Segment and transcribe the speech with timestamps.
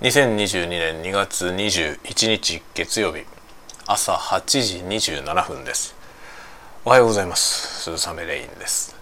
[0.00, 3.26] 2022年2月21日月曜日
[3.86, 5.94] 朝8時27分です。
[6.86, 7.82] おはようございます。
[7.82, 8.96] 鈴雨レインです。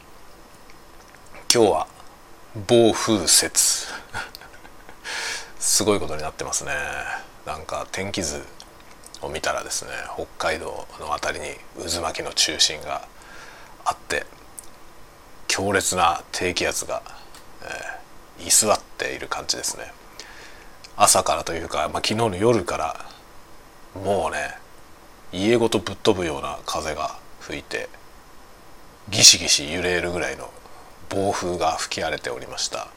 [1.55, 1.87] 今日は
[2.67, 3.53] 暴風雪。
[5.61, 6.73] すごいことになってますね。
[7.47, 8.45] なんか天気図
[9.21, 11.57] を見たらですね北海道の辺りに
[11.89, 13.07] 渦巻きの中心が
[13.85, 14.27] あって
[15.47, 17.03] 強烈な低気圧が、
[17.63, 19.93] えー、居座っている感じですね。
[21.01, 23.07] 朝からというか、まあ、昨日の夜から
[23.95, 24.59] もうね
[25.33, 27.89] 家ごとぶっ飛ぶような風が吹いて
[29.09, 30.51] ギシギシ揺れるぐらいの
[31.09, 32.89] 暴風が吹き荒れておりました。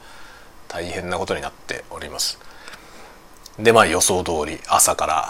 [0.68, 2.40] 大変なことになっております。
[3.60, 5.30] でまあ予想通り朝から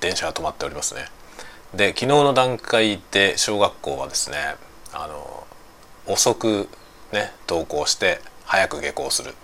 [0.00, 1.06] 電車が止まっておりますね。
[1.74, 4.36] で昨日の段階で小学校はですね
[4.92, 5.46] あの
[6.06, 6.68] 遅く
[7.12, 9.34] ね登校して早く下校する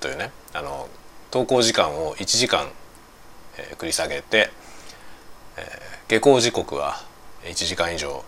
[0.00, 0.88] というねあの
[1.36, 2.66] 登校時間を1時間、
[3.58, 4.48] えー、繰り下げて、
[5.58, 7.02] えー、下校時刻は
[7.44, 8.24] 1時間以上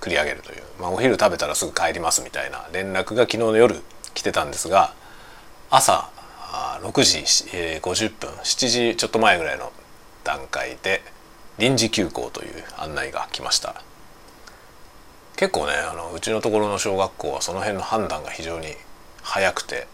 [0.00, 3.82] 繰り上げるという、まあ、お昼食べたらすぐ帰りますみたいな連絡が昨日の夜
[4.14, 4.94] 来てたんですが
[5.68, 6.08] 朝
[6.80, 7.18] 6時
[7.80, 9.70] 50分7時ちょっと前ぐらいの
[10.24, 11.02] 段階で
[11.58, 13.82] 臨時休校という案内が来ました。
[15.36, 18.68] 結構ねあのうちのところの小学校はその辺の判断が非常に
[19.22, 19.86] 早くて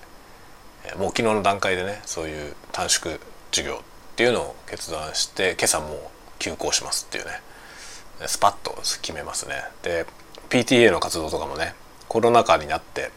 [0.99, 3.19] もう昨日の段階でねそういう短縮
[3.51, 7.31] 授業っていうのを決断して今朝も休校しますっていうね
[8.27, 9.55] スパッと決めますね。
[9.83, 10.07] で
[10.51, 11.75] PTA の活動とかもね
[12.09, 13.11] コロナ禍になって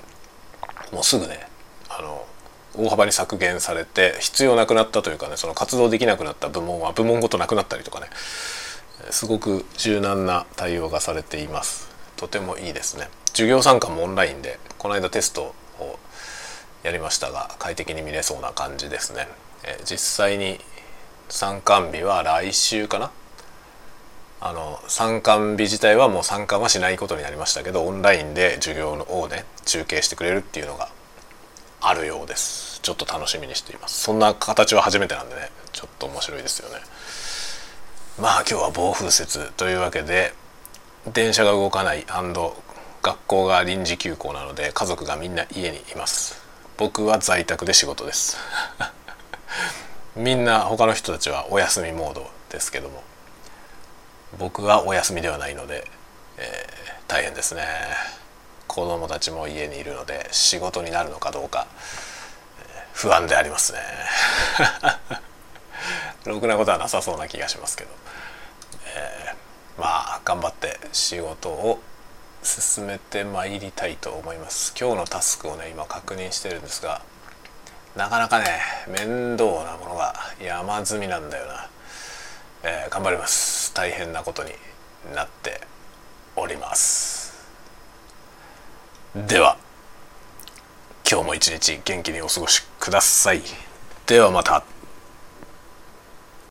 [0.92, 1.48] もうすぐね
[1.90, 2.26] あの
[2.76, 8.08] 大幅に削減されて必要なくなったというかねその活動できなくなった部門は部門ごとなくなったりとかね
[9.12, 11.90] すごく柔軟な対応がされています。
[12.16, 13.10] とてもいいですね。
[13.28, 15.54] 授業参加もオンラインでこの間テスト
[16.88, 19.28] やりましたが快適に見れそうな感じですね、
[19.66, 20.58] え実際に
[21.28, 23.12] 参観日は来週かな？
[24.40, 30.88] あの参観日自体はもう参観はしないことになりましたけどオンラインで授業をね中継してくれるっていうのが
[31.82, 32.80] あるようです。
[32.82, 34.02] ちょっと楽しみにしています。
[34.04, 36.76] そんな形は初めてなんでねちょっと面白いですよね。
[38.18, 40.34] まあ今日は暴風雪というわけで
[41.14, 42.06] 電車が動かない
[43.02, 46.47] 学校が臨時休校なので家族がみんな家にいます。
[46.78, 48.38] 僕は在宅で仕事です。
[50.16, 53.04] みんな他の人たちはお休みモードですけども。
[54.38, 55.90] 僕はお休みではないので、
[56.38, 57.66] えー、大変ですね。
[58.68, 61.66] 子供たちも家にいるので仕事になるのかどうか、
[62.94, 63.80] 不安でありますね。
[66.26, 67.90] ろくなことはなさそうな気がしますけど、
[68.96, 71.80] えー、まあ頑張って仕事を
[72.44, 74.74] 進めてまいりたいと思います。
[74.80, 77.02] 今日のタスクをね今確認してるんですが
[77.96, 78.46] なかなかね
[78.88, 81.70] 面倒なものが山積みなんだよな、
[82.64, 83.74] えー、頑張ります。
[83.74, 84.52] 大変なことに
[85.14, 85.62] なって
[86.36, 87.48] おります。
[89.16, 89.58] では
[91.10, 93.42] 今日も一日元気にお過ごしください。
[94.06, 94.77] ではまた。